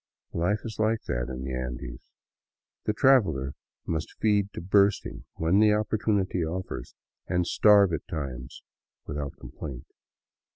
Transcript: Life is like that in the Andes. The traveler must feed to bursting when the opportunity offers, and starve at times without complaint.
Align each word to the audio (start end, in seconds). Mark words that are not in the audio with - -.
Life 0.33 0.61
is 0.63 0.79
like 0.79 1.03
that 1.03 1.29
in 1.29 1.43
the 1.43 1.53
Andes. 1.53 2.01
The 2.85 2.93
traveler 2.93 3.53
must 3.85 4.17
feed 4.19 4.51
to 4.53 4.59
bursting 4.59 5.25
when 5.35 5.59
the 5.59 5.73
opportunity 5.73 6.43
offers, 6.43 6.95
and 7.27 7.45
starve 7.45 7.93
at 7.93 8.07
times 8.07 8.63
without 9.05 9.37
complaint. 9.37 9.85